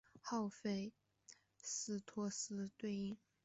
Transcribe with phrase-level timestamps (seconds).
[0.19, 0.91] 赫菲
[1.61, 3.15] 斯托斯对应。